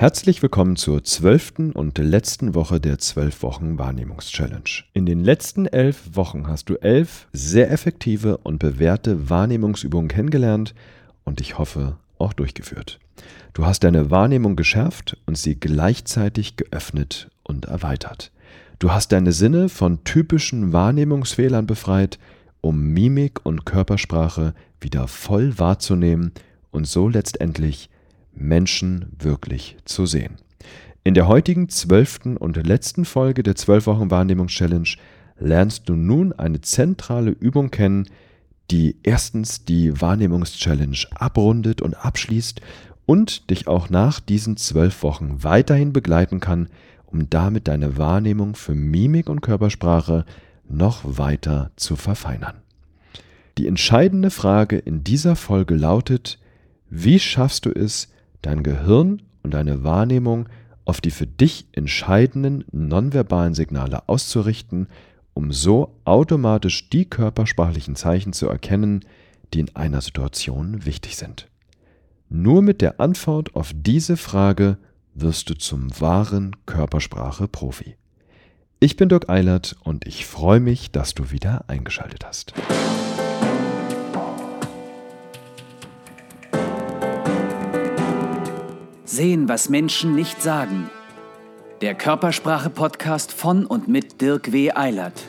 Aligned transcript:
Herzlich 0.00 0.42
willkommen 0.42 0.76
zur 0.76 1.02
zwölften 1.02 1.72
und 1.72 1.98
letzten 1.98 2.54
Woche 2.54 2.78
der 2.78 2.98
zwölf 2.98 3.42
Wochen 3.42 3.78
Wahrnehmungs-Challenge. 3.78 4.84
In 4.92 5.06
den 5.06 5.24
letzten 5.24 5.66
elf 5.66 6.10
Wochen 6.12 6.46
hast 6.46 6.70
du 6.70 6.76
elf 6.76 7.26
sehr 7.32 7.72
effektive 7.72 8.36
und 8.36 8.60
bewährte 8.60 9.28
Wahrnehmungsübungen 9.28 10.06
kennengelernt 10.06 10.72
und 11.24 11.40
ich 11.40 11.58
hoffe 11.58 11.96
auch 12.16 12.32
durchgeführt. 12.32 13.00
Du 13.54 13.66
hast 13.66 13.82
deine 13.82 14.08
Wahrnehmung 14.08 14.54
geschärft 14.54 15.16
und 15.26 15.36
sie 15.36 15.58
gleichzeitig 15.58 16.54
geöffnet 16.54 17.28
und 17.42 17.64
erweitert. 17.64 18.30
Du 18.78 18.92
hast 18.92 19.10
deine 19.10 19.32
Sinne 19.32 19.68
von 19.68 20.04
typischen 20.04 20.72
Wahrnehmungsfehlern 20.72 21.66
befreit, 21.66 22.20
um 22.60 22.78
Mimik 22.92 23.44
und 23.44 23.66
Körpersprache 23.66 24.54
wieder 24.80 25.08
voll 25.08 25.58
wahrzunehmen 25.58 26.30
und 26.70 26.86
so 26.86 27.08
letztendlich 27.08 27.90
Menschen 28.38 29.12
wirklich 29.18 29.76
zu 29.84 30.06
sehen. 30.06 30.36
In 31.04 31.14
der 31.14 31.26
heutigen 31.26 31.68
zwölften 31.68 32.36
und 32.36 32.56
letzten 32.56 33.04
Folge 33.04 33.42
der 33.42 33.56
12 33.56 33.86
Wochen 33.86 34.10
Wahrnehmungs-Challenge 34.10 34.88
lernst 35.38 35.88
du 35.88 35.94
nun 35.94 36.32
eine 36.32 36.60
zentrale 36.60 37.30
Übung 37.30 37.70
kennen, 37.70 38.08
die 38.70 38.96
erstens 39.02 39.64
die 39.64 40.00
Wahrnehmungs-Challenge 40.00 40.98
abrundet 41.14 41.80
und 41.80 41.94
abschließt 41.94 42.60
und 43.06 43.48
dich 43.48 43.66
auch 43.66 43.88
nach 43.88 44.20
diesen 44.20 44.56
zwölf 44.58 45.02
Wochen 45.02 45.42
weiterhin 45.42 45.92
begleiten 45.92 46.40
kann, 46.40 46.68
um 47.06 47.30
damit 47.30 47.68
deine 47.68 47.96
Wahrnehmung 47.96 48.54
für 48.54 48.74
Mimik 48.74 49.30
und 49.30 49.40
Körpersprache 49.40 50.26
noch 50.68 51.00
weiter 51.04 51.70
zu 51.76 51.96
verfeinern. 51.96 52.56
Die 53.56 53.66
entscheidende 53.66 54.30
Frage 54.30 54.76
in 54.76 55.04
dieser 55.04 55.36
Folge 55.36 55.74
lautet, 55.74 56.38
wie 56.90 57.18
schaffst 57.18 57.64
du 57.64 57.70
es, 57.70 58.08
dein 58.42 58.62
Gehirn 58.62 59.22
und 59.42 59.54
deine 59.54 59.84
Wahrnehmung 59.84 60.48
auf 60.84 61.00
die 61.00 61.10
für 61.10 61.26
dich 61.26 61.66
entscheidenden 61.72 62.64
nonverbalen 62.72 63.54
Signale 63.54 64.08
auszurichten, 64.08 64.88
um 65.34 65.52
so 65.52 65.94
automatisch 66.04 66.88
die 66.88 67.04
körpersprachlichen 67.04 67.94
Zeichen 67.94 68.32
zu 68.32 68.48
erkennen, 68.48 69.04
die 69.52 69.60
in 69.60 69.76
einer 69.76 70.00
Situation 70.00 70.84
wichtig 70.86 71.16
sind. 71.16 71.48
Nur 72.30 72.62
mit 72.62 72.80
der 72.80 73.00
Antwort 73.00 73.54
auf 73.54 73.72
diese 73.74 74.16
Frage 74.16 74.78
wirst 75.14 75.50
du 75.50 75.54
zum 75.54 75.88
wahren 76.00 76.56
Körpersprache-Profi. 76.66 77.96
Ich 78.80 78.96
bin 78.96 79.08
Dirk 79.08 79.28
Eilert 79.28 79.76
und 79.82 80.06
ich 80.06 80.26
freue 80.26 80.60
mich, 80.60 80.92
dass 80.92 81.14
du 81.14 81.30
wieder 81.30 81.64
eingeschaltet 81.68 82.24
hast. 82.24 82.54
Sehen, 89.08 89.48
was 89.48 89.70
Menschen 89.70 90.14
nicht 90.14 90.42
sagen. 90.42 90.90
Der 91.80 91.94
Körpersprache-Podcast 91.94 93.32
von 93.32 93.64
und 93.64 93.88
mit 93.88 94.20
Dirk 94.20 94.52
W. 94.52 94.72
Eilert. 94.72 95.24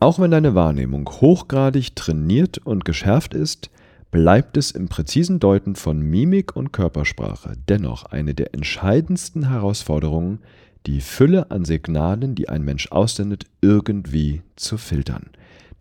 Auch 0.00 0.18
wenn 0.18 0.30
deine 0.30 0.54
Wahrnehmung 0.54 1.08
hochgradig 1.08 1.96
trainiert 1.96 2.58
und 2.58 2.84
geschärft 2.84 3.32
ist, 3.32 3.70
bleibt 4.10 4.58
es 4.58 4.70
im 4.70 4.88
präzisen 4.88 5.40
Deuten 5.40 5.76
von 5.76 5.98
Mimik 5.98 6.54
und 6.54 6.74
Körpersprache 6.74 7.54
dennoch 7.70 8.04
eine 8.04 8.34
der 8.34 8.52
entscheidendsten 8.52 9.48
Herausforderungen, 9.48 10.40
die 10.86 11.00
Fülle 11.00 11.50
an 11.50 11.64
Signalen, 11.64 12.34
die 12.34 12.50
ein 12.50 12.62
Mensch 12.62 12.92
aussendet, 12.92 13.46
irgendwie 13.62 14.42
zu 14.56 14.76
filtern. 14.76 15.30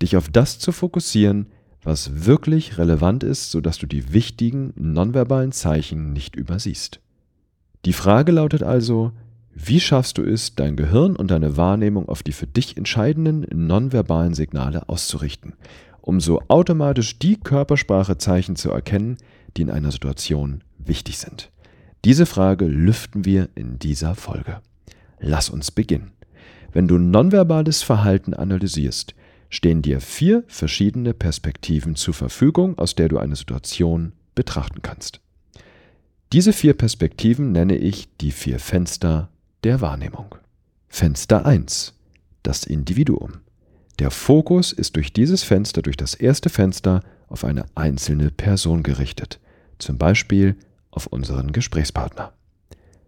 Dich 0.02 0.16
auf 0.16 0.30
das 0.30 0.58
zu 0.58 0.72
fokussieren, 0.72 1.48
was 1.88 2.26
wirklich 2.26 2.78
relevant 2.78 3.24
ist, 3.24 3.50
sodass 3.50 3.78
du 3.78 3.88
die 3.88 4.12
wichtigen 4.12 4.74
nonverbalen 4.76 5.54
Zeichen 5.54 6.12
nicht 6.12 6.36
übersiehst. 6.36 7.00
Die 7.86 7.94
Frage 7.94 8.34
lautet 8.34 8.62
also, 8.62 9.14
wie 9.54 9.80
schaffst 9.80 10.18
du 10.18 10.24
es, 10.24 10.54
dein 10.54 10.76
Gehirn 10.76 11.16
und 11.16 11.32
deine 11.32 11.56
Wahrnehmung 11.56 12.10
auf 12.10 12.24
die 12.24 12.34
für 12.34 12.46
dich 12.46 12.76
entscheidenden 12.76 13.48
nonverbalen 13.54 14.34
Signale 14.34 14.90
auszurichten, 14.90 15.54
um 16.02 16.20
so 16.20 16.42
automatisch 16.50 17.20
die 17.20 17.38
Körpersprachezeichen 17.38 18.58
zu 18.58 18.70
erkennen, 18.70 19.16
die 19.56 19.62
in 19.62 19.70
einer 19.70 19.92
Situation 19.92 20.66
wichtig 20.78 21.18
sind? 21.18 21.52
Diese 22.04 22.26
Frage 22.26 22.66
lüften 22.66 23.24
wir 23.24 23.48
in 23.56 23.80
dieser 23.80 24.16
Folge. 24.16 24.60
Lass 25.22 25.50
uns 25.50 25.72
beginnen. 25.72 26.12
Wenn 26.74 26.90
du 26.90 26.98
nonverbales 26.98 27.82
Verhalten 27.82 28.34
analysierst, 28.34 29.16
stehen 29.50 29.82
dir 29.82 30.02
vier 30.02 30.44
verschiedene 30.48 31.14
Perspektiven 31.14 31.96
zur 31.96 32.14
Verfügung, 32.14 32.78
aus 32.78 32.96
der 32.96 33.10
du 33.10 33.18
eine 33.18 33.36
Situation 33.36 34.14
betrachten 34.36 34.82
kannst. 34.82 35.20
Diese 36.34 36.52
vier 36.52 36.74
Perspektiven 36.74 37.52
nenne 37.52 37.78
ich 37.78 38.10
die 38.18 38.32
vier 38.32 38.60
Fenster 38.60 39.30
der 39.64 39.82
Wahrnehmung. 39.82 40.36
Fenster 40.88 41.46
1. 41.46 41.94
Das 42.44 42.66
Individuum. 42.66 43.40
Der 44.00 44.12
Fokus 44.12 44.74
ist 44.74 44.96
durch 44.96 45.14
dieses 45.14 45.44
Fenster, 45.44 45.82
durch 45.82 45.98
das 45.98 46.14
erste 46.14 46.50
Fenster, 46.50 47.02
auf 47.28 47.44
eine 47.44 47.66
einzelne 47.76 48.30
Person 48.30 48.84
gerichtet, 48.84 49.40
zum 49.80 49.98
Beispiel 49.98 50.56
auf 50.92 51.08
unseren 51.08 51.52
Gesprächspartner. 51.52 52.34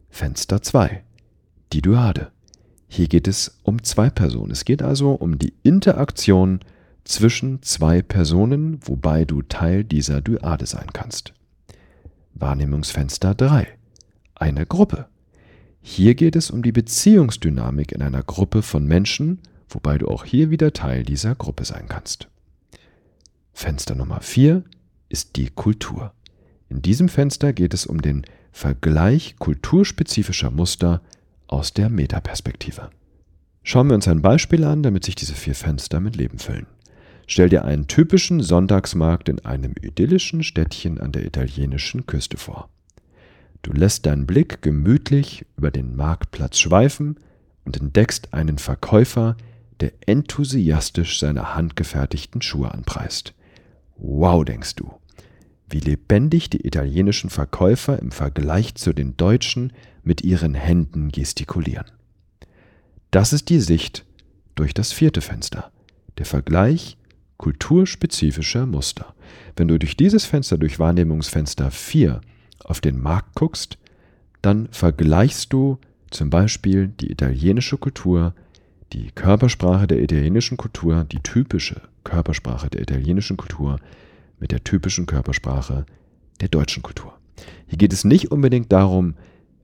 Fenster 0.09 0.61
2. 0.61 1.03
Die 1.73 1.81
Duade. 1.81 2.31
Hier 2.91 3.07
geht 3.07 3.27
es 3.27 3.59
um 3.63 3.83
zwei 3.83 4.09
Personen. 4.09 4.51
Es 4.51 4.65
geht 4.65 4.81
also 4.81 5.11
um 5.11 5.37
die 5.37 5.53
Interaktion 5.61 6.59
zwischen 7.03 7.61
zwei 7.61 8.01
Personen, 8.01 8.79
wobei 8.83 9.25
du 9.25 9.43
Teil 9.43 9.83
dieser 9.83 10.21
Dyade 10.21 10.65
sein 10.65 10.87
kannst. 10.91 11.33
Wahrnehmungsfenster 12.33 13.35
3. 13.35 13.67
Eine 14.35 14.65
Gruppe. 14.65 15.07
Hier 15.81 16.15
geht 16.15 16.35
es 16.35 16.49
um 16.49 16.63
die 16.63 16.71
Beziehungsdynamik 16.71 17.91
in 17.91 18.01
einer 18.01 18.23
Gruppe 18.23 18.63
von 18.63 18.85
Menschen, 18.85 19.39
wobei 19.69 19.99
du 19.99 20.07
auch 20.07 20.25
hier 20.25 20.49
wieder 20.49 20.73
Teil 20.73 21.03
dieser 21.03 21.35
Gruppe 21.35 21.65
sein 21.65 21.85
kannst. 21.87 22.27
Fenster 23.53 23.93
Nummer 23.93 24.21
4 24.21 24.63
ist 25.09 25.35
die 25.35 25.49
Kultur. 25.49 26.13
In 26.69 26.81
diesem 26.81 27.07
Fenster 27.07 27.53
geht 27.53 27.73
es 27.73 27.85
um 27.85 28.01
den 28.01 28.25
Vergleich 28.51 29.35
kulturspezifischer 29.37 30.49
Muster 30.49 31.01
aus 31.49 31.73
der 31.73 31.89
Metaperspektive. 31.89 32.89
Schauen 33.63 33.87
wir 33.87 33.95
uns 33.95 34.07
ein 34.07 34.21
Beispiel 34.21 34.63
an, 34.63 34.83
damit 34.83 35.03
sich 35.03 35.15
diese 35.15 35.33
vier 35.33 35.55
Fenster 35.55 35.99
mit 35.99 36.15
Leben 36.15 36.39
füllen. 36.39 36.67
Stell 37.27 37.49
dir 37.49 37.65
einen 37.65 37.87
typischen 37.87 38.41
Sonntagsmarkt 38.41 39.29
in 39.29 39.45
einem 39.45 39.73
idyllischen 39.79 40.41
Städtchen 40.41 40.99
an 40.99 41.11
der 41.11 41.25
italienischen 41.25 42.07
Küste 42.07 42.37
vor. 42.37 42.69
Du 43.61 43.71
lässt 43.71 44.05
deinen 44.05 44.25
Blick 44.25 44.61
gemütlich 44.61 45.45
über 45.57 45.69
den 45.69 45.95
Marktplatz 45.95 46.57
schweifen 46.57 47.17
und 47.65 47.79
entdeckst 47.79 48.33
einen 48.33 48.57
Verkäufer, 48.57 49.35
der 49.79 49.91
enthusiastisch 50.07 51.19
seine 51.19 51.55
handgefertigten 51.55 52.41
Schuhe 52.41 52.71
anpreist. 52.71 53.33
Wow, 53.97 54.45
denkst 54.45 54.75
du, 54.75 54.91
wie 55.69 55.79
lebendig 55.79 56.49
die 56.49 56.65
italienischen 56.65 57.29
Verkäufer 57.29 57.99
im 57.99 58.11
Vergleich 58.11 58.75
zu 58.75 58.93
den 58.93 59.17
deutschen 59.17 59.73
mit 60.03 60.23
ihren 60.23 60.53
Händen 60.53 61.09
gestikulieren. 61.09 61.85
Das 63.11 63.33
ist 63.33 63.49
die 63.49 63.59
Sicht 63.59 64.05
durch 64.55 64.73
das 64.73 64.91
vierte 64.91 65.21
Fenster, 65.21 65.71
der 66.17 66.25
Vergleich 66.25 66.97
kulturspezifischer 67.37 68.65
Muster. 68.65 69.15
Wenn 69.55 69.67
du 69.67 69.79
durch 69.79 69.95
dieses 69.95 70.25
Fenster, 70.25 70.57
durch 70.57 70.79
Wahrnehmungsfenster 70.79 71.71
4 71.71 72.21
auf 72.63 72.81
den 72.81 73.01
Markt 73.01 73.35
guckst, 73.35 73.77
dann 74.41 74.67
vergleichst 74.71 75.51
du 75.53 75.79
zum 76.11 76.29
Beispiel 76.29 76.89
die 76.99 77.11
italienische 77.11 77.77
Kultur, 77.77 78.33
die 78.93 79.11
Körpersprache 79.11 79.87
der 79.87 80.01
italienischen 80.01 80.57
Kultur, 80.57 81.05
die 81.05 81.19
typische 81.19 81.81
Körpersprache 82.03 82.69
der 82.69 82.81
italienischen 82.81 83.37
Kultur 83.37 83.79
mit 84.39 84.51
der 84.51 84.63
typischen 84.63 85.05
Körpersprache 85.05 85.85
der 86.41 86.49
deutschen 86.49 86.83
Kultur. 86.83 87.13
Hier 87.67 87.77
geht 87.77 87.93
es 87.93 88.03
nicht 88.03 88.31
unbedingt 88.31 88.71
darum, 88.71 89.15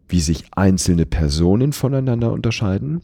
wie 0.07 0.19
sich 0.19 0.45
einzelne 0.51 1.05
Personen 1.05 1.73
voneinander 1.73 2.31
unterscheiden, 2.31 3.01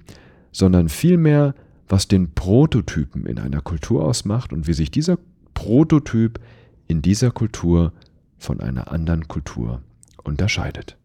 sondern 0.51 0.89
vielmehr, 0.89 1.55
was 1.87 2.07
den 2.07 2.33
Prototypen 2.33 3.25
in 3.25 3.39
einer 3.39 3.61
Kultur 3.61 4.05
ausmacht 4.05 4.53
und 4.53 4.67
wie 4.67 4.73
sich 4.73 4.91
dieser 4.91 5.17
Prototyp 5.53 6.39
in 6.87 7.01
dieser 7.01 7.31
Kultur 7.31 7.93
von 8.37 8.59
einer 8.59 8.91
anderen 8.91 9.27
Kultur 9.27 9.81
unterscheidet. 10.23 10.97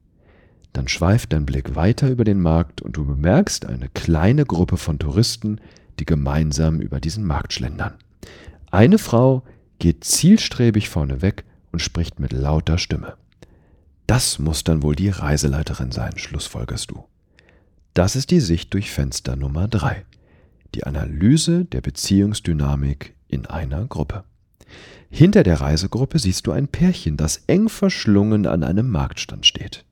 Dann 0.72 0.88
schweift 0.88 1.32
dein 1.32 1.46
Blick 1.46 1.74
weiter 1.74 2.10
über 2.10 2.24
den 2.24 2.40
Markt 2.40 2.82
und 2.82 2.96
du 2.96 3.06
bemerkst 3.06 3.64
eine 3.64 3.88
kleine 3.88 4.44
Gruppe 4.44 4.76
von 4.76 4.98
Touristen, 4.98 5.60
die 5.98 6.04
gemeinsam 6.04 6.80
über 6.80 7.00
diesen 7.00 7.24
Markt 7.24 7.54
schlendern. 7.54 7.94
Eine 8.70 8.98
Frau 8.98 9.42
geht 9.78 10.05
zielstrebig 10.05 10.88
vorneweg 10.88 11.44
und 11.73 11.81
spricht 11.81 12.20
mit 12.20 12.32
lauter 12.32 12.78
Stimme. 12.78 13.17
Das 14.06 14.38
muss 14.38 14.64
dann 14.64 14.82
wohl 14.82 14.94
die 14.94 15.08
Reiseleiterin 15.08 15.90
sein, 15.90 16.17
schlussfolgerst 16.17 16.90
du. 16.90 17.05
Das 17.94 18.14
ist 18.14 18.31
die 18.31 18.40
Sicht 18.40 18.73
durch 18.75 18.90
Fenster 18.90 19.37
Nummer 19.37 19.69
3. 19.69 20.05
Die 20.75 20.84
Analyse 20.84 21.64
der 21.64 21.81
Beziehungsdynamik 21.81 23.14
in 23.28 23.46
einer 23.46 23.87
Gruppe. 23.87 24.25
Hinter 25.11 25.43
der 25.43 25.61
Reisegruppe 25.61 26.19
siehst 26.19 26.46
du 26.46 26.52
ein 26.52 26.69
Pärchen, 26.69 27.17
das 27.17 27.44
eng 27.46 27.69
verschlungen 27.69 28.46
an 28.46 28.62
einem 28.62 28.90
Marktstand 28.90 29.46
steht. 29.46 29.84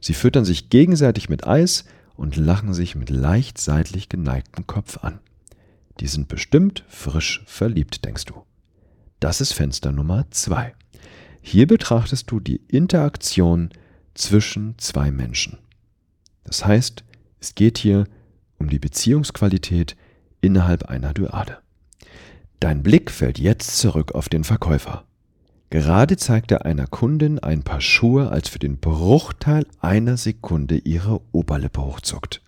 Sie 0.00 0.14
füttern 0.14 0.44
sich 0.44 0.68
gegenseitig 0.68 1.28
mit 1.28 1.46
Eis 1.46 1.84
und 2.16 2.36
lachen 2.36 2.74
sich 2.74 2.94
mit 2.94 3.10
leicht 3.10 3.58
seitlich 3.58 4.08
geneigtem 4.08 4.66
Kopf 4.66 4.98
an. 5.02 5.20
Die 6.00 6.08
sind 6.08 6.28
bestimmt 6.28 6.84
frisch 6.88 7.42
verliebt, 7.46 8.04
denkst 8.04 8.24
du. 8.26 8.42
Das 9.24 9.40
ist 9.40 9.54
Fenster 9.54 9.90
Nummer 9.90 10.26
zwei. 10.32 10.74
Hier 11.40 11.66
betrachtest 11.66 12.30
du 12.30 12.40
die 12.40 12.60
Interaktion 12.68 13.70
zwischen 14.12 14.74
zwei 14.76 15.10
Menschen. 15.10 15.56
Das 16.44 16.66
heißt, 16.66 17.04
es 17.40 17.54
geht 17.54 17.78
hier 17.78 18.04
um 18.58 18.68
die 18.68 18.78
Beziehungsqualität 18.78 19.96
innerhalb 20.42 20.90
einer 20.90 21.14
Dyade. 21.14 21.56
Dein 22.60 22.82
Blick 22.82 23.10
fällt 23.10 23.38
jetzt 23.38 23.78
zurück 23.78 24.14
auf 24.14 24.28
den 24.28 24.44
Verkäufer. 24.44 25.04
Gerade 25.70 26.18
zeigt 26.18 26.52
er 26.52 26.66
einer 26.66 26.86
Kundin 26.86 27.38
ein 27.38 27.62
paar 27.62 27.80
Schuhe, 27.80 28.28
als 28.28 28.50
für 28.50 28.58
den 28.58 28.76
Bruchteil 28.76 29.66
einer 29.80 30.18
Sekunde 30.18 30.76
ihre 30.76 31.22
Oberlippe 31.32 31.80
hochzuckt. 31.80 32.42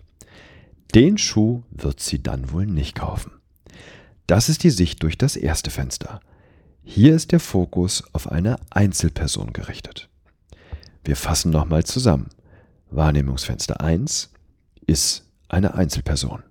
Den 0.93 1.17
Schuh 1.17 1.63
wird 1.71 2.01
sie 2.01 2.21
dann 2.21 2.51
wohl 2.51 2.67
nicht 2.67 2.93
kaufen. 2.93 3.31
Das 4.27 4.47
ist 4.47 4.63
die 4.63 4.69
Sicht 4.69 5.01
durch 5.01 5.17
das 5.17 5.37
erste 5.37 5.71
Fenster. 5.71 6.21
Hier 6.89 7.13
ist 7.13 7.33
der 7.33 7.41
Fokus 7.41 8.01
auf 8.13 8.31
eine 8.31 8.55
Einzelperson 8.69 9.51
gerichtet. 9.51 10.09
Wir 11.03 11.17
fassen 11.17 11.51
nochmal 11.51 11.83
zusammen. 11.83 12.29
Wahrnehmungsfenster 12.89 13.81
1 13.81 14.31
ist 14.87 15.25
eine 15.49 15.75
Einzelperson. 15.75 16.43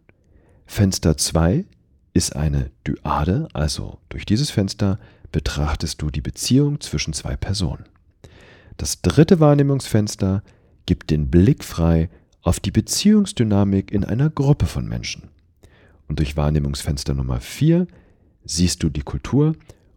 Fenster 0.67 1.17
2 1.17 1.65
ist 2.13 2.37
eine 2.37 2.71
Dyade, 2.87 3.49
also 3.55 3.99
durch 4.11 4.27
dieses 4.27 4.51
Fenster 4.51 5.01
betrachtest 5.33 6.03
du 6.03 6.11
die 6.11 6.21
Beziehung 6.21 6.83
zwischen 6.83 7.15
zwei 7.15 7.35
Personen. 7.35 7.87
Das 8.77 9.01
dritte 9.01 9.41
Wahrnehmungsfenster 9.41 10.43
gibt 10.85 11.11
den 11.11 11.31
Blick 11.31 11.65
frei 11.65 12.11
auf 12.43 12.61
die 12.61 12.71
Beziehungsdynamik 12.73 13.91
in 13.91 14.05
einer 14.05 14.29
Gruppe 14.29 14.67
von 14.67 14.87
Menschen. 14.87 15.31
Und 16.09 16.19
durch 16.19 16.37
Wahrnehmungsfenster 16.37 17.15
Nummer 17.15 17.41
4 17.41 17.87
siehst 18.45 18.83
du 18.83 18.91
die 18.91 19.03
Kultur 19.03 19.57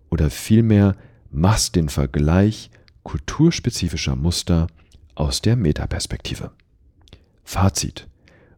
oder 0.09 0.29
vielmehr 0.29 0.95
machst 1.31 1.75
den 1.75 1.89
Vergleich 1.89 2.69
kulturspezifischer 3.03 4.15
Muster 4.15 4.67
aus 5.15 5.41
der 5.41 5.55
Metaperspektive. 5.55 6.51
Fazit. 7.43 8.07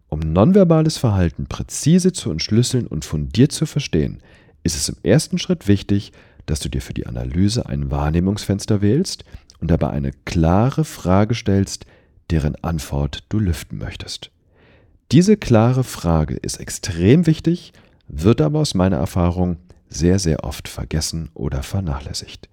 Um 0.09 0.19
nonverbales 0.19 0.98
Verhalten 0.98 1.45
präzise 1.45 2.12
zu 2.12 2.31
entschlüsseln 2.31 2.86
und 2.86 3.06
fundiert 3.06 3.53
zu 3.53 3.65
verstehen, 3.65 4.21
ist 4.63 4.75
es 4.75 4.89
im 4.89 4.98
ersten 5.03 5.38
Schritt 5.38 5.68
wichtig, 5.68 6.12
dass 6.45 6.59
du 6.59 6.69
dir 6.69 6.81
für 6.81 6.94
die 6.94 7.07
Analyse 7.07 7.65
ein 7.68 7.92
Wahrnehmungsfenster 7.92 8.81
wählst 8.81 9.24
und 9.59 9.71
dabei 9.71 9.92
eine 9.92 10.12
klare 10.25 10.83
Frage 10.83 11.36
stellst, 11.36 11.86
deren 12.30 12.56
Antwort 12.63 13.24
du 13.30 13.39
lüften 13.39 13.77
möchtest. 13.77 14.31
Diese 15.12 15.38
klare 15.38 15.83
Frage 15.83 16.36
ist 16.36 16.59
extrem 16.59 17.27
wichtig, 17.27 17.74
wird 18.07 18.42
aber 18.42 18.59
aus 18.59 18.74
meiner 18.74 18.97
Erfahrung 18.97 19.57
sehr, 19.91 20.17
sehr 20.17 20.43
oft 20.43 20.67
vergessen 20.67 21.29
oder 21.33 21.61
vernachlässigt. 21.61 22.49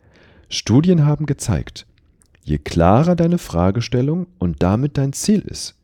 Studien 0.51 1.07
haben 1.07 1.27
gezeigt, 1.27 1.87
je 2.43 2.59
klarer 2.59 3.17
deine 3.17 3.39
Fragestellung 3.39 4.27
und 4.39 4.63
damit 4.63 4.99
dein 4.99 5.13
Ziel 5.13 5.41
ist, 5.41 5.77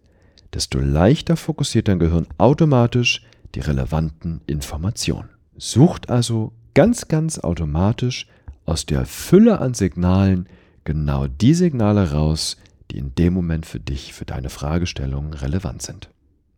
desto 0.52 0.78
leichter 0.78 1.36
fokussiert 1.36 1.88
dein 1.88 1.98
Gehirn 1.98 2.26
automatisch 2.38 3.22
die 3.54 3.60
relevanten 3.60 4.40
Informationen. 4.46 5.30
Sucht 5.56 6.10
also 6.10 6.52
ganz, 6.74 7.08
ganz 7.08 7.38
automatisch 7.38 8.26
aus 8.66 8.86
der 8.86 9.06
Fülle 9.06 9.60
an 9.60 9.74
Signalen 9.74 10.48
genau 10.84 11.26
die 11.26 11.54
Signale 11.54 12.12
raus, 12.12 12.56
die 12.90 12.98
in 12.98 13.14
dem 13.14 13.34
Moment 13.34 13.66
für 13.66 13.80
dich, 13.80 14.12
für 14.12 14.24
deine 14.24 14.50
Fragestellungen 14.50 15.34
relevant 15.34 15.82
sind. 15.82 16.08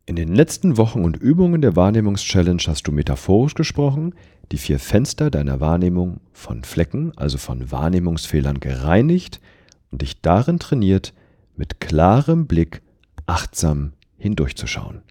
In 0.09 0.15
den 0.15 0.33
letzten 0.33 0.77
Wochen 0.77 1.05
und 1.05 1.17
Übungen 1.17 1.61
der 1.61 1.75
Wahrnehmungs-Challenge 1.75 2.63
hast 2.69 2.87
du 2.87 2.93
metaphorisch 2.93 3.55
gesprochen, 3.55 4.15
die 4.53 4.57
vier 4.57 4.79
Fenster 4.79 5.33
deiner 5.33 5.59
Wahrnehmung 5.59 6.21
von 6.33 6.63
Flecken, 6.63 7.11
also 7.17 7.39
von 7.39 7.73
Wahrnehmungsfehlern 7.73 8.61
gereinigt 8.61 9.41
und 9.91 10.03
dich 10.03 10.23
darin 10.23 10.61
trainiert, 10.61 11.13
mit 11.57 11.81
klarem 11.81 12.47
Blick 12.47 12.83
achtsam 13.27 13.95
hindurchzuschauen. 14.17 15.03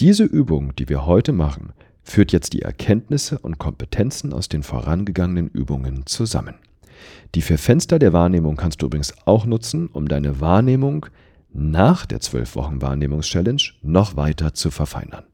Diese 0.00 0.24
Übung, 0.24 0.74
die 0.74 0.88
wir 0.88 1.06
heute 1.06 1.30
machen, 1.32 1.72
führt 2.02 2.32
jetzt 2.32 2.54
die 2.54 2.62
Erkenntnisse 2.62 3.38
und 3.38 3.58
Kompetenzen 3.58 4.32
aus 4.32 4.48
den 4.48 4.64
vorangegangenen 4.64 5.46
Übungen 5.46 6.06
zusammen. 6.06 6.56
Die 7.36 7.42
vier 7.42 7.58
Fenster 7.58 8.00
der 8.00 8.12
Wahrnehmung 8.12 8.56
kannst 8.56 8.82
du 8.82 8.86
übrigens 8.86 9.14
auch 9.26 9.46
nutzen, 9.46 9.86
um 9.86 10.08
deine 10.08 10.40
Wahrnehmung 10.40 11.06
nach 11.52 12.06
der 12.06 12.20
12 12.20 12.56
Wochen 12.56 12.82
Wahrnehmungs-Challenge 12.82 13.62
noch 13.82 14.16
weiter 14.16 14.54
zu 14.54 14.70
verfeinern. 14.70 15.24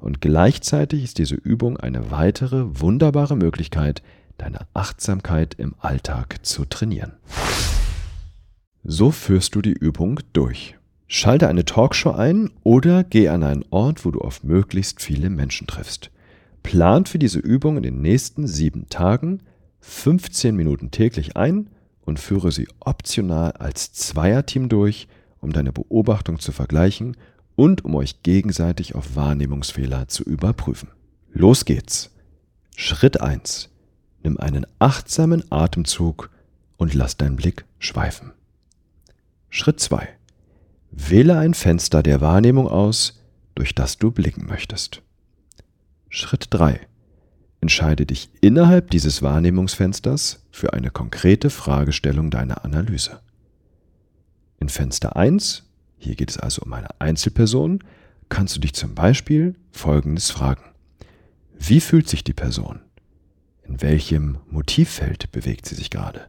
Und 0.00 0.20
gleichzeitig 0.20 1.04
ist 1.04 1.18
diese 1.18 1.34
Übung 1.34 1.76
eine 1.76 2.10
weitere 2.10 2.80
wunderbare 2.80 3.36
Möglichkeit, 3.36 4.02
deine 4.38 4.60
Achtsamkeit 4.74 5.54
im 5.54 5.74
Alltag 5.78 6.46
zu 6.46 6.64
trainieren. 6.64 7.12
So 8.84 9.10
führst 9.10 9.54
du 9.54 9.62
die 9.62 9.72
Übung 9.72 10.20
durch. 10.32 10.76
Schalte 11.08 11.48
eine 11.48 11.64
Talkshow 11.64 12.12
ein 12.12 12.50
oder 12.62 13.02
geh 13.02 13.28
an 13.28 13.42
einen 13.42 13.64
Ort, 13.70 14.04
wo 14.04 14.10
du 14.10 14.20
auf 14.20 14.44
möglichst 14.44 15.00
viele 15.02 15.30
Menschen 15.30 15.66
triffst. 15.66 16.10
Plant 16.62 17.08
für 17.08 17.18
diese 17.18 17.38
Übung 17.38 17.78
in 17.78 17.82
den 17.82 18.02
nächsten 18.02 18.46
sieben 18.46 18.88
Tagen 18.88 19.40
15 19.80 20.54
Minuten 20.54 20.90
täglich 20.90 21.36
ein 21.36 21.70
und 22.04 22.20
führe 22.20 22.52
sie 22.52 22.68
optional 22.80 23.52
als 23.52 23.92
Zweierteam 23.92 24.68
durch, 24.68 25.08
um 25.40 25.52
deine 25.52 25.72
Beobachtung 25.72 26.38
zu 26.38 26.52
vergleichen 26.52 27.16
und 27.56 27.84
um 27.84 27.94
euch 27.94 28.22
gegenseitig 28.22 28.94
auf 28.94 29.16
Wahrnehmungsfehler 29.16 30.08
zu 30.08 30.22
überprüfen. 30.24 30.90
Los 31.32 31.64
geht's. 31.64 32.10
Schritt 32.76 33.20
1. 33.20 33.70
Nimm 34.22 34.38
einen 34.38 34.66
achtsamen 34.78 35.44
Atemzug 35.50 36.30
und 36.76 36.94
lass 36.94 37.16
deinen 37.16 37.36
Blick 37.36 37.64
schweifen. 37.78 38.32
Schritt 39.50 39.80
2. 39.80 40.08
Wähle 40.90 41.38
ein 41.38 41.54
Fenster 41.54 42.02
der 42.02 42.20
Wahrnehmung 42.20 42.68
aus, 42.68 43.20
durch 43.54 43.74
das 43.74 43.98
du 43.98 44.10
blicken 44.10 44.46
möchtest. 44.46 45.02
Schritt 46.08 46.46
3. 46.50 46.80
Entscheide 47.60 48.06
dich 48.06 48.30
innerhalb 48.40 48.90
dieses 48.90 49.20
Wahrnehmungsfensters 49.22 50.46
für 50.50 50.72
eine 50.72 50.90
konkrete 50.90 51.50
Fragestellung 51.50 52.30
deiner 52.30 52.64
Analyse. 52.64 53.20
In 54.60 54.68
Fenster 54.68 55.16
1, 55.16 55.64
hier 55.98 56.14
geht 56.14 56.30
es 56.30 56.38
also 56.38 56.62
um 56.62 56.72
eine 56.72 57.00
Einzelperson, 57.00 57.82
kannst 58.28 58.56
du 58.56 58.60
dich 58.60 58.74
zum 58.74 58.94
Beispiel 58.94 59.54
Folgendes 59.70 60.30
fragen. 60.30 60.62
Wie 61.58 61.80
fühlt 61.80 62.08
sich 62.08 62.24
die 62.24 62.32
Person? 62.32 62.80
In 63.64 63.82
welchem 63.82 64.38
Motivfeld 64.50 65.30
bewegt 65.32 65.66
sie 65.66 65.74
sich 65.74 65.90
gerade? 65.90 66.22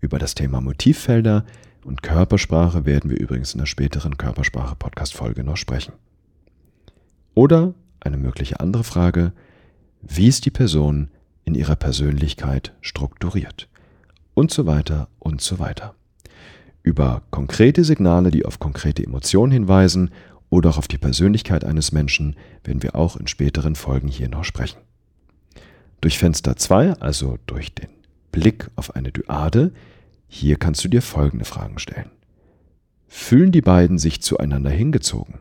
Über 0.00 0.18
das 0.18 0.34
Thema 0.34 0.60
Motivfelder 0.60 1.44
und 1.84 2.02
Körpersprache 2.02 2.84
werden 2.84 3.10
wir 3.10 3.18
übrigens 3.18 3.54
in 3.54 3.58
der 3.58 3.66
späteren 3.66 4.16
Körpersprache-Podcast-Folge 4.16 5.44
noch 5.44 5.56
sprechen. 5.56 5.94
Oder 7.34 7.74
eine 8.00 8.16
mögliche 8.16 8.60
andere 8.60 8.84
Frage, 8.84 9.32
wie 10.02 10.28
ist 10.28 10.44
die 10.44 10.50
Person 10.50 11.10
in 11.44 11.54
ihrer 11.54 11.76
Persönlichkeit 11.76 12.74
strukturiert? 12.80 13.68
Und 14.34 14.50
so 14.50 14.66
weiter 14.66 15.08
und 15.18 15.40
so 15.40 15.58
weiter. 15.58 15.94
Über 16.84 17.22
konkrete 17.30 17.82
Signale, 17.82 18.30
die 18.30 18.44
auf 18.44 18.60
konkrete 18.60 19.02
Emotionen 19.02 19.50
hinweisen 19.50 20.10
oder 20.50 20.68
auch 20.68 20.78
auf 20.78 20.86
die 20.86 20.98
Persönlichkeit 20.98 21.64
eines 21.64 21.92
Menschen, 21.92 22.36
werden 22.62 22.82
wir 22.82 22.94
auch 22.94 23.16
in 23.16 23.26
späteren 23.26 23.74
Folgen 23.74 24.06
hier 24.06 24.28
noch 24.28 24.44
sprechen. 24.44 24.78
Durch 26.02 26.18
Fenster 26.18 26.56
2, 26.56 27.00
also 27.00 27.38
durch 27.46 27.74
den 27.74 27.88
Blick 28.32 28.70
auf 28.76 28.94
eine 28.94 29.10
Dyade, 29.10 29.72
hier 30.28 30.56
kannst 30.56 30.84
du 30.84 30.88
dir 30.88 31.00
folgende 31.00 31.46
Fragen 31.46 31.78
stellen. 31.78 32.10
Fühlen 33.08 33.50
die 33.50 33.62
beiden 33.62 33.98
sich 33.98 34.20
zueinander 34.20 34.70
hingezogen? 34.70 35.38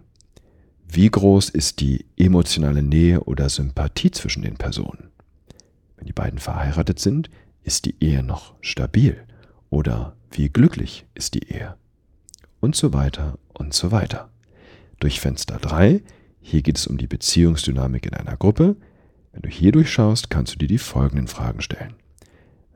Wie 0.87 1.09
groß 1.09 1.49
ist 1.49 1.81
die 1.81 2.05
emotionale 2.15 2.83
Nähe 2.83 3.19
oder 3.21 3.49
Sympathie 3.49 4.11
zwischen 4.11 4.43
den 4.43 4.55
Personen? 4.55 5.09
Wenn 5.97 6.05
die 6.05 6.13
beiden 6.13 6.39
verheiratet 6.39 6.99
sind, 6.99 7.29
ist 7.63 7.83
die 7.83 7.95
Ehe 7.99 8.23
noch 8.23 8.53
stabil 8.61 9.17
oder 9.69 10.15
wie 10.33 10.49
glücklich 10.49 11.05
ist 11.15 11.33
die 11.33 11.51
Ehe? 11.51 11.75
Und 12.59 12.75
so 12.75 12.93
weiter 12.93 13.37
und 13.53 13.73
so 13.73 13.91
weiter. 13.91 14.29
Durch 14.99 15.19
Fenster 15.19 15.57
3, 15.57 16.01
hier 16.39 16.61
geht 16.61 16.77
es 16.77 16.87
um 16.87 16.97
die 16.97 17.07
Beziehungsdynamik 17.07 18.05
in 18.05 18.13
einer 18.13 18.37
Gruppe. 18.37 18.75
Wenn 19.31 19.41
du 19.41 19.49
hier 19.49 19.71
durchschaust, 19.71 20.29
kannst 20.29 20.53
du 20.53 20.57
dir 20.59 20.67
die 20.67 20.77
folgenden 20.77 21.27
Fragen 21.27 21.61
stellen. 21.61 21.95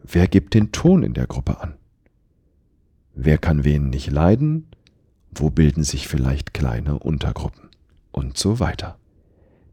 Wer 0.03 0.27
gibt 0.27 0.53
den 0.53 0.71
Ton 0.71 1.03
in 1.03 1.13
der 1.13 1.27
Gruppe 1.27 1.61
an? 1.61 1.75
Wer 3.13 3.37
kann 3.37 3.63
wen 3.63 3.89
nicht 3.89 4.11
leiden? 4.11 4.67
Wo 5.31 5.49
bilden 5.49 5.83
sich 5.83 6.07
vielleicht 6.07 6.53
kleine 6.53 6.99
Untergruppen? 6.99 7.67
und 8.17 8.37
so 8.37 8.59
weiter. 8.59 8.97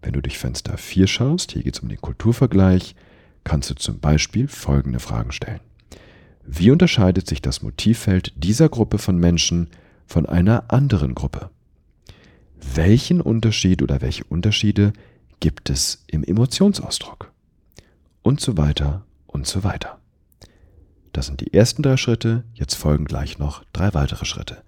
Wenn 0.02 0.12
du 0.12 0.20
durch 0.20 0.38
Fenster 0.38 0.76
4 0.76 1.06
schaust, 1.06 1.52
hier 1.52 1.62
geht 1.62 1.76
es 1.76 1.80
um 1.80 1.88
den 1.88 2.00
Kulturvergleich, 2.00 2.94
kannst 3.42 3.70
du 3.70 3.74
zum 3.74 4.00
Beispiel 4.00 4.48
folgende 4.48 5.00
Fragen 5.00 5.32
stellen. 5.32 5.60
Wie 6.46 6.70
unterscheidet 6.70 7.26
sich 7.26 7.40
das 7.40 7.62
Motivfeld 7.62 8.32
dieser 8.36 8.68
Gruppe 8.68 8.98
von 8.98 9.16
Menschen 9.16 9.68
von 10.06 10.26
einer 10.26 10.64
anderen 10.68 11.14
Gruppe? 11.14 11.50
Welchen 12.74 13.20
Unterschied 13.20 13.82
oder 13.82 14.02
welche 14.02 14.24
Unterschiede 14.24 14.92
gibt 15.40 15.70
es 15.70 16.04
im 16.06 16.22
Emotionsausdruck? 16.22 17.32
Und 18.22 18.40
so 18.40 18.56
weiter 18.56 19.04
und 19.26 19.46
so 19.46 19.64
weiter. 19.64 19.98
Das 21.12 21.26
sind 21.26 21.40
die 21.40 21.54
ersten 21.54 21.82
drei 21.82 21.96
Schritte, 21.96 22.44
jetzt 22.54 22.74
folgen 22.74 23.04
gleich 23.04 23.38
noch 23.38 23.64
drei 23.72 23.94
weitere 23.94 24.24
Schritte. 24.24 24.62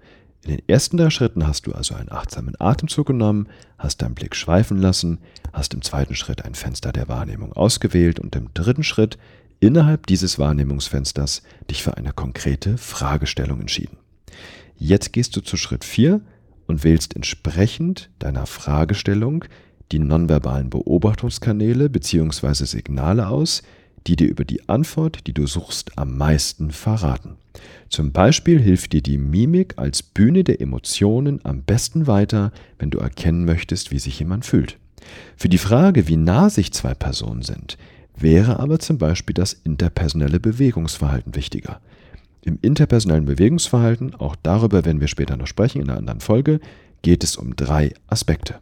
In 0.44 0.50
den 0.56 0.68
ersten 0.68 0.96
drei 0.96 1.10
Schritten 1.10 1.46
hast 1.46 1.66
du 1.66 1.72
also 1.72 1.94
einen 1.94 2.12
achtsamen 2.12 2.54
Atemzug 2.58 3.08
genommen, 3.08 3.48
hast 3.78 4.00
deinen 4.00 4.14
Blick 4.14 4.36
schweifen 4.36 4.78
lassen, 4.78 5.18
hast 5.52 5.74
im 5.74 5.82
zweiten 5.82 6.14
Schritt 6.14 6.44
ein 6.44 6.54
Fenster 6.54 6.92
der 6.92 7.08
Wahrnehmung 7.08 7.52
ausgewählt 7.52 8.20
und 8.20 8.36
im 8.36 8.54
dritten 8.54 8.84
Schritt 8.84 9.18
innerhalb 9.66 10.06
dieses 10.06 10.38
Wahrnehmungsfensters 10.38 11.42
dich 11.70 11.82
für 11.82 11.96
eine 11.96 12.12
konkrete 12.12 12.78
Fragestellung 12.78 13.60
entschieden. 13.60 13.98
Jetzt 14.78 15.12
gehst 15.12 15.36
du 15.36 15.40
zu 15.40 15.56
Schritt 15.56 15.84
4 15.84 16.20
und 16.66 16.84
wählst 16.84 17.16
entsprechend 17.16 18.10
deiner 18.18 18.46
Fragestellung 18.46 19.44
die 19.92 19.98
nonverbalen 19.98 20.70
Beobachtungskanäle 20.70 21.88
bzw. 21.90 22.64
Signale 22.64 23.28
aus, 23.28 23.62
die 24.06 24.16
dir 24.16 24.28
über 24.28 24.44
die 24.44 24.68
Antwort, 24.68 25.26
die 25.26 25.32
du 25.32 25.46
suchst, 25.46 25.98
am 25.98 26.16
meisten 26.16 26.70
verraten. 26.70 27.36
Zum 27.88 28.12
Beispiel 28.12 28.60
hilft 28.60 28.92
dir 28.92 29.02
die 29.02 29.18
Mimik 29.18 29.74
als 29.76 30.02
Bühne 30.02 30.44
der 30.44 30.60
Emotionen 30.60 31.40
am 31.44 31.62
besten 31.62 32.06
weiter, 32.06 32.52
wenn 32.78 32.90
du 32.90 32.98
erkennen 32.98 33.44
möchtest, 33.44 33.90
wie 33.90 33.98
sich 33.98 34.18
jemand 34.18 34.44
fühlt. 34.44 34.78
Für 35.36 35.48
die 35.48 35.58
Frage, 35.58 36.08
wie 36.08 36.16
nah 36.16 36.50
sich 36.50 36.72
zwei 36.72 36.94
Personen 36.94 37.42
sind, 37.42 37.78
wäre 38.18 38.60
aber 38.60 38.78
zum 38.78 38.98
Beispiel 38.98 39.34
das 39.34 39.52
interpersonelle 39.52 40.40
Bewegungsverhalten 40.40 41.34
wichtiger. 41.34 41.80
Im 42.42 42.58
interpersonellen 42.62 43.24
Bewegungsverhalten, 43.24 44.14
auch 44.14 44.36
darüber 44.42 44.84
werden 44.84 45.00
wir 45.00 45.08
später 45.08 45.36
noch 45.36 45.46
sprechen 45.48 45.82
in 45.82 45.90
einer 45.90 45.98
anderen 45.98 46.20
Folge, 46.20 46.60
geht 47.02 47.24
es 47.24 47.36
um 47.36 47.56
drei 47.56 47.92
Aspekte. 48.06 48.56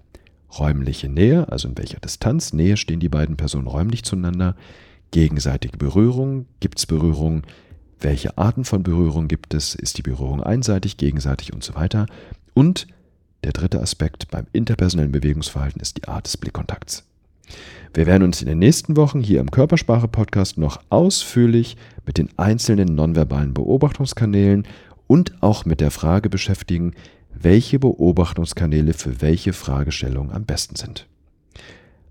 Räumliche 0.58 1.08
Nähe, 1.08 1.50
also 1.50 1.68
in 1.68 1.76
welcher 1.76 2.00
Distanz 2.00 2.52
Nähe 2.52 2.76
stehen 2.76 3.00
die 3.00 3.08
beiden 3.08 3.36
Personen 3.36 3.66
räumlich 3.66 4.04
zueinander, 4.04 4.56
gegenseitige 5.10 5.76
Berührung, 5.76 6.46
gibt 6.60 6.78
es 6.78 6.86
Berührung, 6.86 7.42
welche 8.00 8.36
Arten 8.36 8.64
von 8.64 8.82
Berührung 8.82 9.28
gibt 9.28 9.54
es, 9.54 9.74
ist 9.74 9.98
die 9.98 10.02
Berührung 10.02 10.42
einseitig, 10.42 10.96
gegenseitig 10.96 11.52
und 11.52 11.62
so 11.62 11.74
weiter. 11.74 12.06
Und 12.52 12.86
der 13.44 13.52
dritte 13.52 13.80
Aspekt 13.80 14.30
beim 14.30 14.46
interpersonellen 14.52 15.12
Bewegungsverhalten 15.12 15.80
ist 15.80 15.98
die 15.98 16.08
Art 16.08 16.26
des 16.26 16.36
Blickkontakts. 16.36 17.04
Wir 17.92 18.06
werden 18.06 18.24
uns 18.24 18.42
in 18.42 18.48
den 18.48 18.58
nächsten 18.58 18.96
Wochen 18.96 19.20
hier 19.20 19.40
im 19.40 19.50
Körpersprache-Podcast 19.50 20.58
noch 20.58 20.80
ausführlich 20.90 21.76
mit 22.06 22.18
den 22.18 22.28
einzelnen 22.36 22.94
nonverbalen 22.94 23.54
Beobachtungskanälen 23.54 24.66
und 25.06 25.42
auch 25.42 25.64
mit 25.64 25.80
der 25.80 25.90
Frage 25.90 26.28
beschäftigen, 26.28 26.94
welche 27.32 27.78
Beobachtungskanäle 27.78 28.94
für 28.94 29.20
welche 29.20 29.52
Fragestellung 29.52 30.32
am 30.32 30.44
besten 30.44 30.76
sind. 30.76 31.06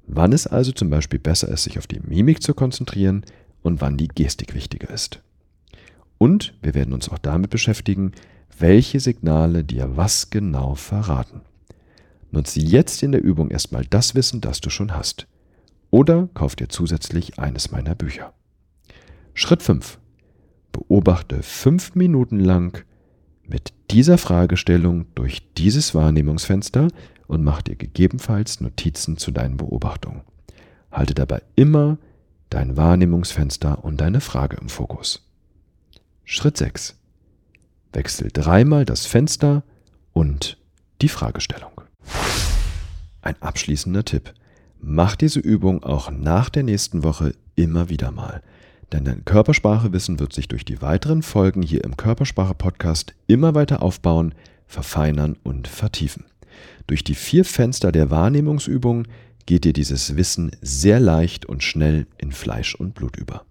Wann 0.06 0.34
es 0.34 0.48
also 0.48 0.72
zum 0.72 0.90
Beispiel 0.90 1.20
besser 1.20 1.48
ist, 1.48 1.64
sich 1.64 1.78
auf 1.78 1.88
die 1.88 2.00
Mimik 2.00 2.42
zu 2.42 2.54
konzentrieren 2.54 3.26
und 3.62 3.82
wann 3.82 3.98
die 3.98 4.10
Gestik 4.10 4.54
wichtiger 4.54 4.90
ist. 4.90 5.22
Und 6.18 6.54
wir 6.62 6.74
werden 6.74 6.94
uns 6.94 7.10
auch 7.10 7.18
damit 7.18 7.50
beschäftigen, 7.50 8.12
welche 8.58 9.00
Signale 9.00 9.64
dir 9.64 9.98
was 9.98 10.30
genau 10.30 10.76
verraten. 10.76 11.42
Nutze 12.34 12.60
jetzt 12.60 13.04
in 13.04 13.12
der 13.12 13.24
Übung 13.24 13.52
erstmal 13.52 13.86
das 13.86 14.16
Wissen, 14.16 14.42
das 14.42 14.60
du 14.60 14.72
schon 14.72 14.96
hast. 14.96 15.28
Oder 15.92 16.30
kauf 16.34 16.56
dir 16.56 16.68
zusätzlich 16.68 17.38
eines 17.38 17.70
meiner 17.70 17.94
Bücher. 17.94 18.34
Schritt 19.36 19.62
5. 19.62 20.00
Beobachte 20.72 21.44
fünf 21.44 21.94
Minuten 21.94 22.40
lang 22.40 22.84
mit 23.48 23.72
dieser 23.92 24.18
Fragestellung 24.18 25.06
durch 25.14 25.54
dieses 25.54 25.94
Wahrnehmungsfenster 25.94 26.88
und 27.28 27.44
mach 27.44 27.62
dir 27.62 27.76
gegebenenfalls 27.76 28.62
Notizen 28.62 29.18
zu 29.18 29.30
deinen 29.30 29.58
Beobachtungen. 29.58 30.22
Halte 30.92 31.14
dabei 31.14 31.44
immer 31.56 32.00
dein 32.50 32.76
Wahrnehmungsfenster 32.76 33.86
und 33.86 34.02
deine 34.02 34.22
Frage 34.22 34.58
im 34.60 34.70
Fokus. 34.70 35.30
Schritt 36.24 36.58
6. 36.58 37.00
Wechsel 37.92 38.30
dreimal 38.34 38.86
das 38.86 39.06
Fenster 39.06 39.64
und 40.14 40.58
die 41.04 41.10
Fragestellung. 41.10 41.84
Ein 43.22 43.36
abschließender 43.40 44.04
Tipp. 44.04 44.34
Mach 44.82 45.16
diese 45.16 45.40
Übung 45.40 45.84
auch 45.84 46.12
nach 46.12 46.50
der 46.50 46.64
nächsten 46.64 47.04
Woche 47.04 47.34
immer 47.56 47.90
wieder 47.90 48.12
mal. 48.12 48.42
Denn 48.92 49.06
dein 49.06 49.26
Körpersprachewissen 49.26 50.20
wird 50.20 50.34
sich 50.34 50.48
durch 50.48 50.66
die 50.66 50.82
weiteren 50.82 51.24
Folgen 51.24 51.62
hier 51.62 51.84
im 51.84 51.98
Körpersprache-Podcast 51.98 53.14
immer 53.28 53.56
weiter 53.56 53.82
aufbauen, 53.82 54.36
verfeinern 54.68 55.38
und 55.44 55.68
vertiefen. 55.68 56.26
Durch 56.86 57.04
die 57.04 57.16
vier 57.16 57.46
Fenster 57.46 57.92
der 57.92 58.12
Wahrnehmungsübung 58.12 59.08
geht 59.46 59.64
dir 59.64 59.74
dieses 59.74 60.16
Wissen 60.16 60.52
sehr 60.62 61.00
leicht 61.00 61.46
und 61.46 61.64
schnell 61.64 62.08
in 62.18 62.32
Fleisch 62.32 62.76
und 62.76 62.94
Blut 62.94 63.18
über. 63.18 63.46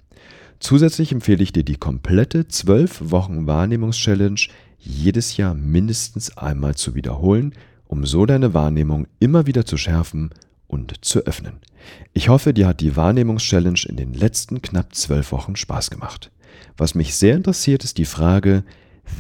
Zusätzlich 0.61 1.13
empfehle 1.13 1.43
ich 1.43 1.53
dir 1.53 1.65
die 1.65 1.77
komplette 1.77 2.47
12 2.47 3.11
Wochen 3.11 3.47
Wahrnehmungs-Challenge 3.47 4.41
jedes 4.79 5.37
Jahr 5.37 5.55
mindestens 5.55 6.37
einmal 6.37 6.77
zu 6.77 6.95
wiederholen, 6.95 7.55
um 7.93 8.07
so 8.07 8.25
deine 8.25 8.55
Wahrnehmung 8.55 9.07
immer 9.21 9.47
wieder 9.47 9.67
zu 9.67 9.77
schärfen 9.77 10.31
und 10.67 11.05
zu 11.05 11.27
öffnen. 11.27 11.59
Ich 12.15 12.31
hoffe, 12.31 12.55
dir 12.55 12.67
hat 12.67 12.81
die 12.81 12.97
Wahrnehmungs-Challenge 12.97 13.81
in 13.87 13.97
den 13.97 14.15
letzten 14.15 14.63
knapp 14.63 14.95
zwölf 14.95 15.31
Wochen 15.31 15.57
Spaß 15.57 15.91
gemacht. 15.91 16.31
Was 16.79 16.95
mich 16.95 17.15
sehr 17.15 17.37
interessiert, 17.37 17.85
ist 17.85 17.99
die 17.99 18.07
Frage, 18.07 18.65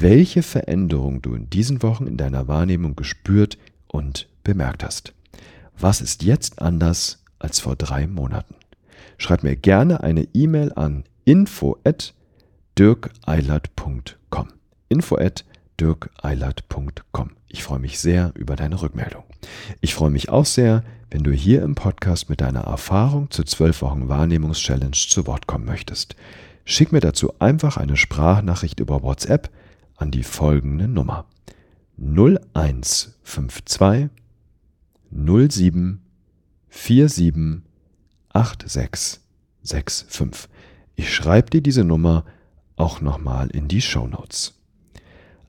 welche 0.00 0.42
Veränderung 0.42 1.20
du 1.20 1.34
in 1.34 1.50
diesen 1.50 1.82
Wochen 1.82 2.06
in 2.06 2.16
deiner 2.16 2.48
Wahrnehmung 2.48 2.96
gespürt 2.96 3.58
und 3.88 4.26
bemerkt 4.42 4.82
hast. 4.82 5.12
Was 5.78 6.00
ist 6.00 6.22
jetzt 6.22 6.62
anders 6.62 7.22
als 7.38 7.60
vor 7.60 7.76
drei 7.76 8.06
Monaten? 8.06 8.54
Schreib 9.18 9.42
mir 9.42 9.54
gerne 9.54 10.02
eine 10.02 10.26
E-Mail 10.32 10.72
an 10.76 11.04
info 11.26 11.76
at 11.84 12.14
dirkeilert.com. 15.80 17.30
Ich 17.48 17.62
freue 17.62 17.78
mich 17.78 17.98
sehr 17.98 18.32
über 18.34 18.56
deine 18.56 18.80
Rückmeldung. 18.80 19.24
Ich 19.80 19.94
freue 19.94 20.10
mich 20.10 20.28
auch 20.28 20.46
sehr, 20.46 20.84
wenn 21.10 21.24
du 21.24 21.32
hier 21.32 21.62
im 21.62 21.74
Podcast 21.74 22.30
mit 22.30 22.40
deiner 22.40 22.62
Erfahrung 22.62 23.30
zur 23.30 23.46
12 23.46 23.82
Wochen 23.82 24.08
Wahrnehmungs-Challenge 24.08 24.92
zu 24.92 25.26
Wort 25.26 25.46
kommen 25.46 25.66
möchtest. 25.66 26.16
Schick 26.64 26.92
mir 26.92 27.00
dazu 27.00 27.38
einfach 27.40 27.76
eine 27.76 27.96
Sprachnachricht 27.96 28.80
über 28.80 29.02
WhatsApp 29.02 29.50
an 29.96 30.10
die 30.10 30.22
folgende 30.22 30.88
Nummer 30.88 31.26
0152 31.98 34.08
07 35.10 36.00
47 36.70 37.62
8665. 38.32 40.48
Ich 40.94 41.14
schreibe 41.14 41.50
dir 41.50 41.60
diese 41.60 41.84
Nummer 41.84 42.24
auch 42.76 43.00
nochmal 43.00 43.50
in 43.50 43.68
die 43.68 43.82
Show 43.82 44.06
Notes. 44.06 44.61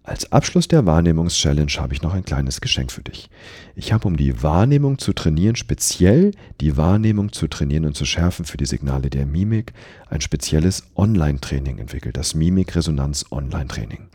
Als 0.05 0.29
Abschluss 0.33 0.67
der 0.67 0.85
Wahrnehmungs-Challenge 0.85 1.71
habe 1.77 1.93
ich 1.93 2.01
noch 2.01 2.13
ein 2.13 2.25
kleines 2.25 2.59
Geschenk 2.59 2.91
für 2.91 3.03
dich. 3.03 3.29
Ich 3.73 3.93
habe, 3.93 4.05
um 4.05 4.17
die 4.17 4.43
Wahrnehmung 4.43 4.97
zu 4.97 5.13
trainieren, 5.13 5.55
speziell 5.55 6.31
die 6.59 6.75
Wahrnehmung 6.75 7.31
zu 7.31 7.47
trainieren 7.47 7.85
und 7.85 7.95
zu 7.95 8.03
schärfen 8.03 8.43
für 8.43 8.57
die 8.57 8.65
Signale 8.65 9.09
der 9.09 9.25
Mimik, 9.25 9.71
ein 10.09 10.19
spezielles 10.19 10.83
Online-Training 10.97 11.77
entwickelt, 11.77 12.17
das 12.17 12.35
Mimik-Resonanz-Online-Training. 12.35 14.09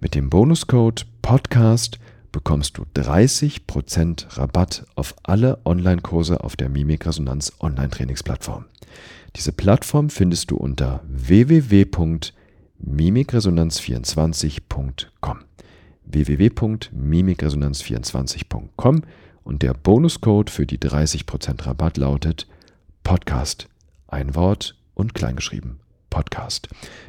Mit 0.00 0.14
dem 0.14 0.30
Bonuscode 0.30 1.04
Podcast 1.20 1.98
bekommst 2.32 2.78
du 2.78 2.86
30% 2.94 4.38
Rabatt 4.38 4.86
auf 4.94 5.14
alle 5.22 5.58
Online-Kurse 5.66 6.42
auf 6.42 6.56
der 6.56 6.70
Mimik-Resonanz 6.70 7.52
Online-Trainingsplattform. 7.60 8.64
Diese 9.36 9.52
Plattform 9.52 10.08
findest 10.08 10.50
du 10.50 10.56
unter 10.56 11.02
www.mimikresonanz.com 11.08 12.35
mimikresonanz24.com 12.84 15.38
www.mimikresonanz24.com 16.04 19.02
und 19.44 19.62
der 19.62 19.74
Bonuscode 19.74 20.50
für 20.50 20.66
die 20.66 20.78
30% 20.78 21.66
Rabatt 21.66 21.96
lautet 21.96 22.48
Podcast. 23.04 23.68
Ein 24.08 24.34
Wort 24.34 24.74
und 24.94 25.14
kleingeschrieben. 25.14 25.78
Podcast. 26.10 26.68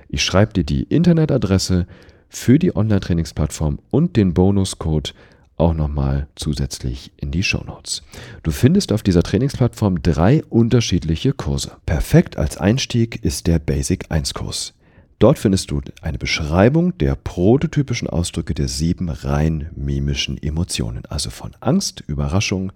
Ich 0.09 0.23
schreibe 0.23 0.53
dir 0.53 0.63
die 0.63 0.83
Internetadresse 0.83 1.87
für 2.29 2.59
die 2.59 2.75
Online-Trainingsplattform 2.75 3.79
und 3.89 4.17
den 4.17 4.33
Bonuscode 4.33 5.13
auch 5.55 5.73
nochmal 5.73 6.27
zusätzlich 6.35 7.11
in 7.17 7.31
die 7.31 7.43
Shownotes. 7.43 8.03
Du 8.43 8.51
findest 8.51 8.91
auf 8.91 9.01
dieser 9.01 9.23
Trainingsplattform 9.23 10.03
drei 10.03 10.43
unterschiedliche 10.45 11.33
Kurse. 11.33 11.71
Perfekt 11.85 12.37
als 12.37 12.57
Einstieg 12.57 13.23
ist 13.23 13.47
der 13.47 13.59
Basic 13.59 14.11
1 14.11 14.33
Kurs. 14.33 14.73
Dort 15.19 15.39
findest 15.39 15.71
du 15.71 15.81
eine 16.01 16.19
Beschreibung 16.19 16.95
der 16.99 17.15
prototypischen 17.15 18.07
Ausdrücke 18.07 18.53
der 18.53 18.67
sieben 18.67 19.09
rein 19.09 19.71
mimischen 19.75 20.41
Emotionen, 20.41 21.05
also 21.07 21.31
von 21.31 21.55
Angst, 21.59 22.03
Überraschung, 22.05 22.71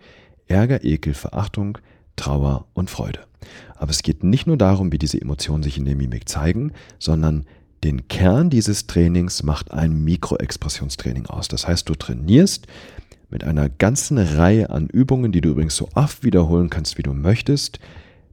Ärger, 0.47 0.83
Ekel, 0.83 1.13
Verachtung, 1.13 1.77
Trauer 2.15 2.65
und 2.73 2.89
Freude. 2.89 3.19
Aber 3.75 3.91
es 3.91 4.01
geht 4.01 4.23
nicht 4.23 4.47
nur 4.47 4.57
darum, 4.57 4.91
wie 4.91 4.97
diese 4.97 5.21
Emotionen 5.21 5.61
sich 5.61 5.77
in 5.77 5.85
der 5.85 5.95
Mimik 5.95 6.27
zeigen, 6.27 6.73
sondern 6.97 7.45
den 7.83 8.07
Kern 8.07 8.49
dieses 8.49 8.87
Trainings 8.87 9.43
macht 9.43 9.71
ein 9.71 10.03
Mikroexpressionstraining 10.03 11.27
aus. 11.27 11.47
Das 11.47 11.67
heißt, 11.67 11.89
du 11.89 11.95
trainierst 11.95 12.65
mit 13.29 13.43
einer 13.43 13.69
ganzen 13.69 14.17
Reihe 14.17 14.71
an 14.71 14.87
Übungen, 14.87 15.31
die 15.31 15.41
du 15.41 15.49
übrigens 15.49 15.75
so 15.75 15.89
oft 15.93 16.23
wiederholen 16.23 16.71
kannst, 16.71 16.97
wie 16.97 17.03
du 17.03 17.13
möchtest, 17.13 17.79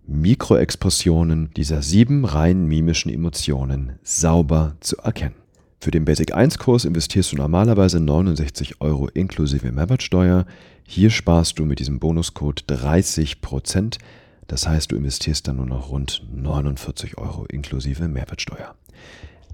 Mikroexpressionen 0.09 1.51
dieser 1.55 1.83
sieben 1.83 2.25
rein 2.25 2.67
mimischen 2.67 3.13
Emotionen 3.13 3.99
sauber 4.03 4.75
zu 4.81 4.97
erkennen. 4.97 5.35
Für 5.81 5.91
den 5.91 6.07
Basic 6.07 6.35
1 6.35 6.57
Kurs 6.59 6.87
investierst 6.87 7.33
du 7.33 7.37
normalerweise 7.37 8.01
69 8.01 8.81
Euro 8.81 9.09
inklusive 9.09 9.71
Mehrwertsteuer. 9.71 10.47
Hier 10.83 11.11
sparst 11.11 11.59
du 11.59 11.67
mit 11.67 11.79
diesem 11.79 12.01
Bonuscode 12.01 12.65
30 12.69 13.43
Prozent. 13.43 13.99
Das 14.47 14.67
heißt, 14.67 14.91
du 14.91 14.97
investierst 14.97 15.47
dann 15.47 15.57
nur 15.57 15.67
noch 15.67 15.91
rund 15.91 16.27
49 16.35 17.19
Euro 17.19 17.45
inklusive 17.45 18.09
Mehrwertsteuer. 18.09 18.75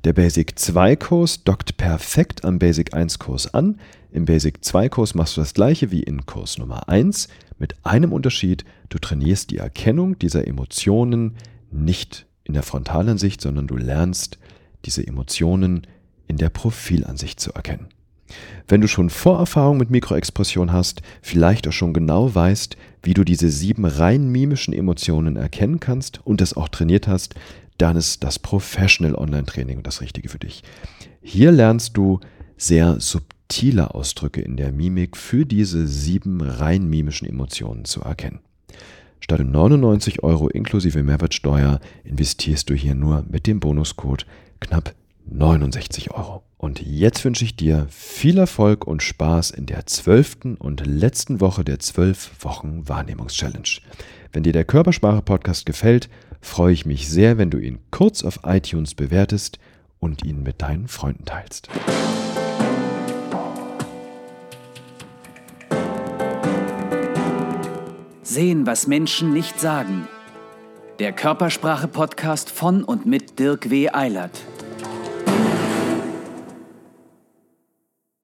Der 0.05 0.13
Basic 0.13 0.57
2 0.57 0.97
Kurs 0.97 1.43
dockt 1.43 1.77
perfekt 1.79 2.45
am 2.45 2.61
Basic 2.61 2.95
1 2.95 3.19
Kurs 3.19 3.53
an. 3.53 3.81
Im 4.13 4.25
Basic 4.25 4.65
2 4.65 4.89
Kurs 4.89 5.15
machst 5.15 5.37
du 5.37 5.41
das 5.41 5.53
gleiche 5.53 5.91
wie 5.91 6.05
in 6.05 6.27
Kurs 6.27 6.59
Nummer 6.59 6.89
1 6.89 7.29
mit 7.59 7.75
einem 7.85 8.13
Unterschied. 8.13 8.65
Du 8.89 8.99
trainierst 8.99 9.51
die 9.51 9.59
Erkennung 9.59 10.19
dieser 10.19 10.47
Emotionen 10.47 11.37
nicht 11.71 12.27
in 12.45 12.55
der 12.55 12.63
Frontalansicht, 12.63 13.41
sondern 13.41 13.67
du 13.67 13.77
lernst 13.77 14.39
diese 14.85 15.07
Emotionen 15.07 15.87
in 16.27 16.37
der 16.37 16.51
Profilansicht 16.51 17.41
zu 17.41 17.53
erkennen. 17.53 17.89
Wenn 18.67 18.81
du 18.81 18.89
schon 18.89 19.11
Vorerfahrung 19.11 19.77
mit 19.77 19.91
Mikroexpression 19.91 20.73
hast, 20.73 21.03
vielleicht 21.21 21.69
auch 21.69 21.73
schon 21.73 21.93
genau 21.93 22.35
weißt, 22.35 22.77
wie 23.03 23.15
du 23.15 23.25
diese 23.25 23.51
sieben 23.51 23.85
rein 23.85 24.29
mimischen 24.29 24.73
Emotionen 24.73 25.37
erkennen 25.37 25.81
kannst 25.81 26.25
und 26.25 26.41
es 26.41 26.57
auch 26.57 26.69
trainiert 26.69 27.07
hast, 27.07 27.35
dann 27.79 27.97
ist 27.97 28.25
das 28.25 28.39
Professional 28.39 29.15
Online 29.15 29.45
Training 29.45 29.83
das 29.83 30.01
Richtige 30.01 30.29
für 30.29 30.39
dich. 30.39 30.63
Hier 31.21 31.53
lernst 31.53 31.97
du 31.97 32.21
sehr 32.57 33.01
subtile 33.01 33.34
Ausdrücke 33.95 34.41
in 34.41 34.57
der 34.57 34.73
Mimik 34.73 35.17
für 35.17 35.47
diese 35.47 35.87
sieben 35.87 36.41
rein 36.41 36.89
mimischen 36.89 37.29
Emotionen 37.29 37.85
zu 37.85 38.01
erkennen. 38.01 38.41
Statt 39.21 39.41
99 39.41 40.23
Euro 40.23 40.49
inklusive 40.49 41.03
Mehrwertsteuer 41.03 41.81
investierst 42.05 42.69
du 42.69 42.75
hier 42.75 42.95
nur 42.95 43.25
mit 43.31 43.47
dem 43.47 43.61
Bonuscode 43.61 44.27
knapp 44.61 44.95
69 45.27 46.11
Euro. 46.11 46.43
Und 46.59 46.81
jetzt 46.81 47.25
wünsche 47.25 47.45
ich 47.45 47.57
dir 47.57 47.87
viel 47.91 48.39
Erfolg 48.39 48.87
und 48.87 49.03
Spaß 49.03 49.51
in 49.51 49.67
der 49.67 49.87
zwölften 49.87 50.57
und 50.57 50.87
letzten 50.87 51.41
Woche 51.41 51.65
der 51.65 51.79
zwölf 51.79 52.33
Wochen 52.41 52.89
Wahrnehmungs-Challenge. 52.89 53.81
Wenn 54.33 54.43
dir 54.43 54.53
der 54.53 54.65
Körpersprache-Podcast 54.65 55.67
gefällt, 55.67 56.09
freue 56.41 56.73
ich 56.73 56.87
mich 56.87 57.09
sehr, 57.09 57.39
wenn 57.39 57.51
du 57.51 57.59
ihn 57.59 57.79
kurz 57.91 58.25
auf 58.25 58.41
iTunes 58.45 58.95
bewertest 58.95 59.59
und 60.01 60.25
ihn 60.25 60.43
mit 60.43 60.61
deinen 60.61 60.89
Freunden 60.89 61.25
teilst. 61.25 61.69
Sehen, 68.35 68.67
was 68.67 68.89
Menschen 68.89 69.33
nicht 69.33 69.61
sagen. 69.61 70.09
Der 70.99 71.13
Körpersprache-Podcast 71.13 72.51
von 72.51 72.83
und 72.83 73.07
mit 73.07 73.39
Dirk 73.39 73.71
W. 73.71 73.91
Eilert. 73.91 74.43